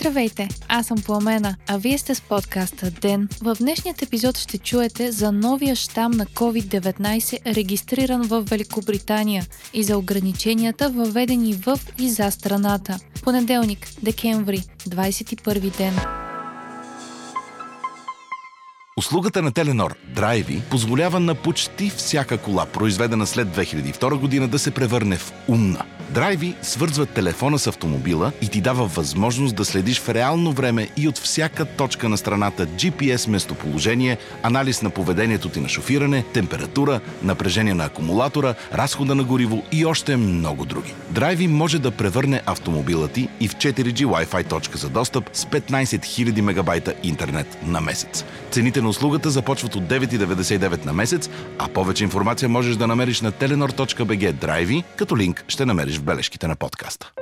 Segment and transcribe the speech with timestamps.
[0.00, 3.28] Здравейте, аз съм Пламена, а вие сте с подкаста ДЕН.
[3.42, 9.98] В днешният епизод ще чуете за новия щам на COVID-19, регистриран в Великобритания и за
[9.98, 12.98] ограниченията въведени в и за страната.
[13.22, 16.19] Понеделник, декември, 21 ден.
[19.00, 24.70] Услугата на Теленор Драйви позволява на почти всяка кола, произведена след 2002 година, да се
[24.70, 30.08] превърне в умна– Драйви свързва телефона с автомобила и ти дава възможност да следиш в
[30.08, 35.68] реално време и от всяка точка на страната GPS местоположение, анализ на поведението ти на
[35.68, 40.94] шофиране, температура, напрежение на акумулатора, разхода на гориво и още много други.
[41.10, 45.84] Драйви може да превърне автомобила ти и в 4G Wi-Fi точка за достъп с 15
[45.84, 48.24] 000 мегабайта интернет на месец.
[48.50, 53.32] Цените на услугата започват от 9,99 на месец, а повече информация можеш да намериш на
[53.32, 57.12] telenor.bg Драйви, като линк ще намериш в бележките на подкаста.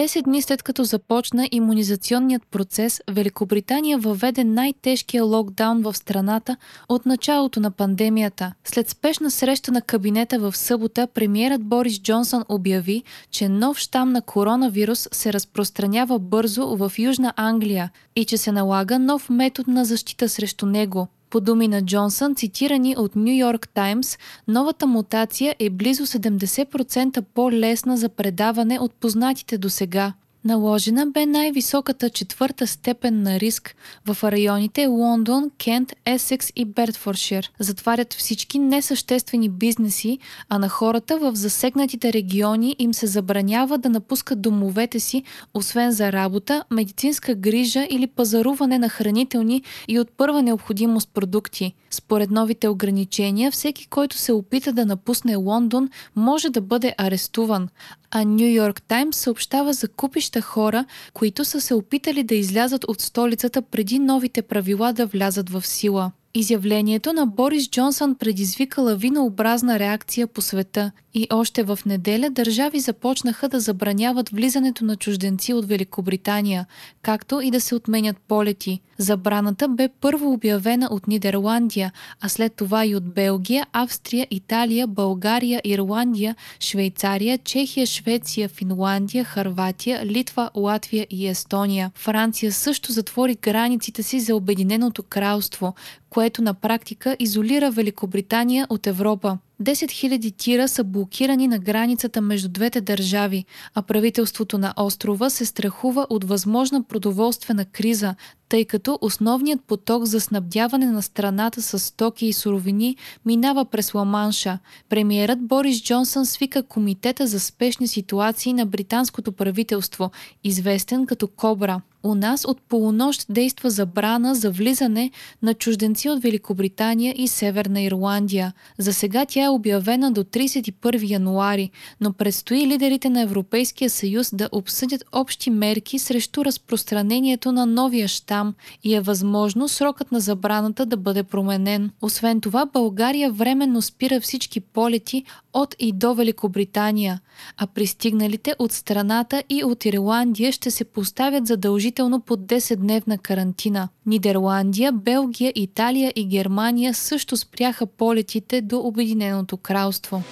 [0.00, 6.56] 10 дни след като започна иммунизационният процес, Великобритания въведе най-тежкия локдаун в страната
[6.88, 8.52] от началото на пандемията.
[8.64, 14.22] След спешна среща на кабинета в събота, премиерът Борис Джонсън обяви, че нов щам на
[14.22, 20.28] коронавирус се разпространява бързо в Южна Англия и че се налага нов метод на защита
[20.28, 26.06] срещу него– по думи на Джонсън, цитирани от Нью Йорк Таймс, новата мутация е близо
[26.06, 30.12] 70% по-лесна за предаване от познатите до сега.
[30.44, 37.50] Наложена бе най-високата четвърта степен на риск в районите Лондон, Кент, Есекс и Бертфоршир.
[37.58, 44.42] Затварят всички несъществени бизнеси, а на хората в засегнатите региони им се забранява да напускат
[44.42, 45.22] домовете си,
[45.54, 51.74] освен за работа, медицинска грижа или пазаруване на хранителни и от първа необходимост продукти.
[51.90, 57.68] Според новите ограничения, всеки, който се опита да напусне Лондон, може да бъде арестуван,
[58.10, 59.88] а Нью Йорк Таймс съобщава за
[60.30, 65.50] купища хора, които са се опитали да излязат от столицата преди новите правила да влязат
[65.50, 66.12] в сила.
[66.34, 73.48] Изявлението на Борис Джонсън предизвика лавинообразна реакция по света и още в неделя държави започнаха
[73.48, 76.66] да забраняват влизането на чужденци от Великобритания,
[77.02, 78.80] както и да се отменят полети.
[78.98, 85.60] Забраната бе първо обявена от Нидерландия, а след това и от Белгия, Австрия, Италия, България,
[85.64, 91.90] Ирландия, Швейцария, Чехия, Швеция, Финландия, Харватия, Литва, Латвия и Естония.
[91.94, 95.74] Франция също затвори границите си за Обединеното кралство,
[96.10, 99.38] което на практика изолира Великобритания от Европа.
[99.62, 103.44] 10 000 тира са блокирани на границата между двете държави,
[103.74, 108.14] а правителството на острова се страхува от възможна продоволствена криза,
[108.48, 114.58] тъй като основният поток за снабдяване на страната с стоки и суровини минава през Ламанша.
[114.88, 120.10] Премиерът Борис Джонсън свика Комитета за спешни ситуации на британското правителство,
[120.44, 121.80] известен като Кобра.
[122.02, 125.10] У нас от полунощ действа забрана за влизане
[125.42, 128.52] на чужденци от Великобритания и Северна Ирландия.
[128.78, 131.70] За сега тя е обявена до 31 януари,
[132.00, 138.54] но предстои лидерите на Европейския съюз да обсъдят общи мерки срещу разпространението на новия щам
[138.84, 141.90] и е възможно срокът на забраната да бъде променен.
[142.02, 147.20] Освен това, България временно спира всички полети от и до Великобритания,
[147.56, 153.88] а пристигналите от страната и от Ирландия ще се поставят задължително под 10-дневна карантина.
[154.06, 160.22] Нидерландия, Белгия, Италия и Германия също спряха полетите до Обединеното кралство.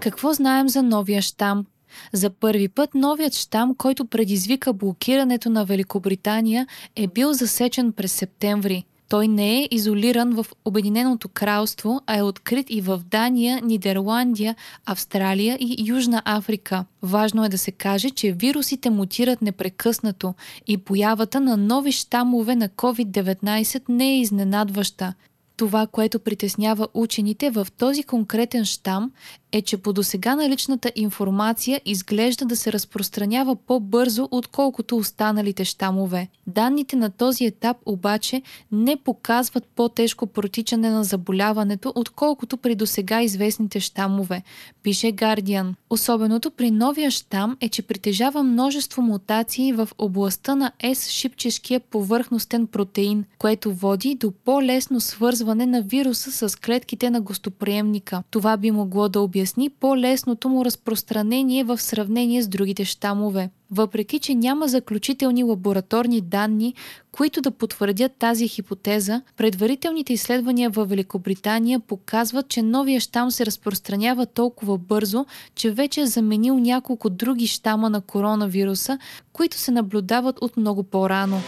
[0.00, 1.64] Какво знаем за новия щам?
[2.12, 6.66] За първи път новият щам, който предизвика блокирането на Великобритания,
[6.96, 8.84] е бил засечен през септември.
[9.08, 15.58] Той не е изолиран в Обединеното кралство, а е открит и в Дания, Нидерландия, Австралия
[15.60, 16.84] и Южна Африка.
[17.02, 20.34] Важно е да се каже, че вирусите мутират непрекъснато
[20.66, 25.14] и появата на нови щамове на COVID-19 не е изненадваща.
[25.62, 29.12] Това, което притеснява учените в този конкретен щам
[29.52, 36.28] е, че по досега наличната информация изглежда да се разпространява по-бързо, отколкото останалите щамове.
[36.46, 43.80] Данните на този етап обаче не показват по-тежко протичане на заболяването, отколкото при досега известните
[43.80, 44.42] щамове,
[44.82, 45.74] пише Guardian.
[45.90, 53.24] Особеното при новия щам е, че притежава множество мутации в областта на S-шипчешкия повърхностен протеин,
[53.38, 58.22] което води до по-лесно свързване на вируса с клетките на гостоприемника.
[58.30, 63.50] Това би могло да обяви обясни по-лесното му разпространение в сравнение с другите щамове.
[63.70, 66.74] Въпреки, че няма заключителни лабораторни данни,
[67.12, 74.26] които да потвърдят тази хипотеза, предварителните изследвания в Великобритания показват, че новия щам се разпространява
[74.26, 78.98] толкова бързо, че вече е заменил няколко други щама на коронавируса,
[79.32, 81.40] които се наблюдават от много по-рано.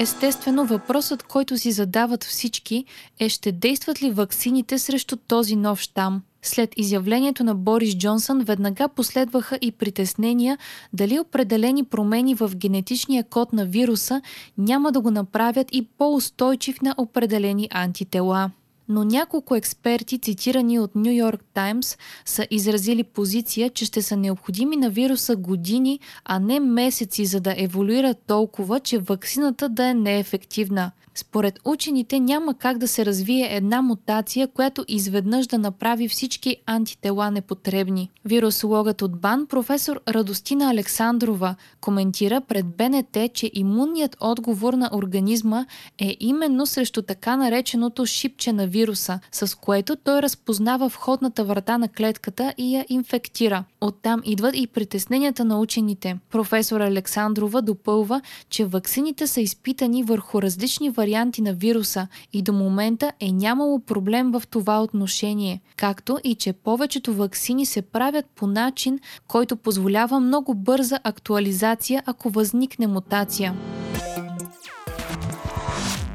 [0.00, 2.84] Естествено, въпросът, който си задават всички
[3.20, 6.22] е ще действат ли ваксините срещу този нов щам?
[6.48, 10.58] След изявлението на Борис Джонсън веднага последваха и притеснения
[10.92, 14.22] дали определени промени в генетичния код на вируса
[14.58, 18.50] няма да го направят и по-устойчив на определени антитела
[18.88, 24.76] но няколко експерти, цитирани от Нью Йорк Таймс, са изразили позиция, че ще са необходими
[24.76, 30.92] на вируса години, а не месеци, за да еволюира толкова, че вакцината да е неефективна.
[31.18, 37.30] Според учените няма как да се развие една мутация, която изведнъж да направи всички антитела
[37.30, 38.10] непотребни.
[38.24, 45.66] Вирусологът от БАН, професор Радостина Александрова, коментира пред БНТ, че имунният отговор на организма
[45.98, 51.88] е именно срещу така нареченото шипче на вируса, с което той разпознава входната врата на
[51.88, 53.64] клетката и я инфектира.
[53.80, 56.18] Оттам идват и притесненията на учените.
[56.30, 58.20] Професор Александрова допълва,
[58.50, 63.78] че ваксините са изпитани върху различни варианти варианти на вируса и до момента е нямало
[63.78, 70.20] проблем в това отношение, както и че повечето вакцини се правят по начин, който позволява
[70.20, 73.54] много бърза актуализация, ако възникне мутация.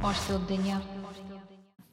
[0.04, 0.82] Още от деня.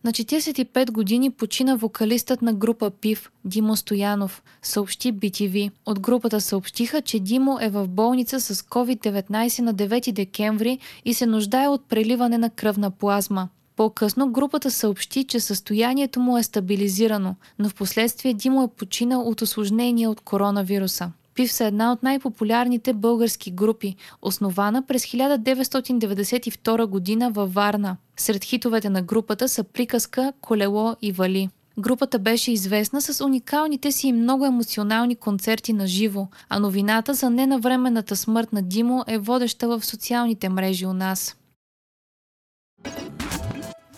[0.05, 5.71] На 45 години почина вокалистът на група ПИВ Димо Стоянов, съобщи BTV.
[5.87, 11.27] От групата съобщиха, че Димо е в болница с COVID-19 на 9 декември и се
[11.27, 13.49] нуждае от преливане на кръвна плазма.
[13.77, 19.43] По-късно групата съобщи, че състоянието му е стабилизирано, но в последствие Димо е починал от
[19.43, 21.13] осложнения от коронавируса.
[21.35, 27.97] Пив са една от най-популярните български групи, основана през 1992 година във Варна.
[28.17, 31.49] Сред хитовете на групата са приказка, колело и вали.
[31.79, 37.31] Групата беше известна с уникалните си и много емоционални концерти на живо, а новината за
[37.31, 41.37] ненавременната смърт на Димо е водеща в социалните мрежи у нас.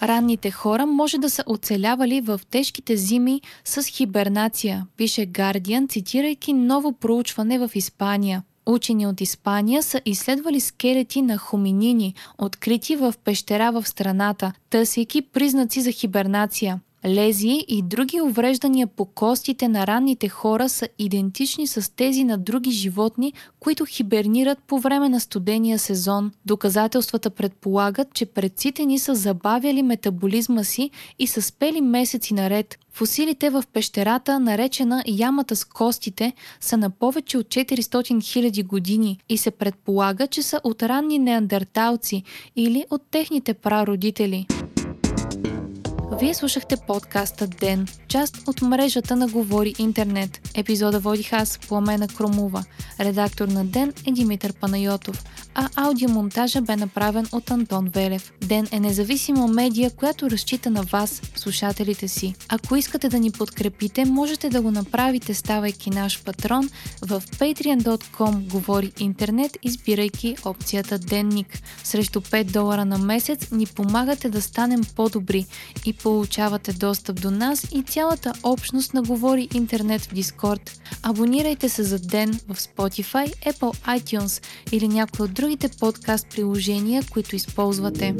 [0.02, 6.92] Ранните хора може да са оцелявали в тежките зими с хибернация, пише Guardian, цитирайки ново
[6.92, 8.42] проучване в Испания.
[8.66, 15.80] Учени от Испания са изследвали скелети на хоминини, открити в пещера в страната, търсейки признаци
[15.80, 16.80] за хибернация.
[17.06, 22.70] Лезии и други увреждания по костите на ранните хора са идентични с тези на други
[22.70, 26.32] животни, които хибернират по време на студения сезон.
[26.46, 32.78] Доказателствата предполагат, че предците ни са забавяли метаболизма си и са спели месеци наред.
[32.92, 37.82] Фусилите в пещерата, наречена ямата с костите, са на повече от 400
[38.14, 42.22] 000 години и се предполага, че са от ранни неандерталци
[42.56, 44.46] или от техните прародители.
[46.20, 50.50] Вие слушахте подкаста Ден, част от мрежата на Говори Интернет.
[50.54, 52.64] Епизода водих аз, Пламена Кромова.
[53.00, 55.24] Редактор на Ден е Димитър Панайотов,
[55.54, 58.32] а аудиомонтажа бе направен от Антон Велев.
[58.40, 62.34] Ден е независима медия, която разчита на вас, слушателите си.
[62.48, 66.70] Ако искате да ни подкрепите, можете да го направите, ставайки наш патрон
[67.02, 71.62] в patreon.com Говори Интернет, избирайки опцията Денник.
[71.84, 75.46] Срещу 5 долара на месец ни помагате да станем по-добри
[75.86, 80.70] и получавате достъп до нас и цялата общност на Говори Интернет в Discord.
[81.02, 87.36] Абонирайте се за ден в Spotify, Apple iTunes или някои от другите подкаст приложения, които
[87.36, 88.14] използвате.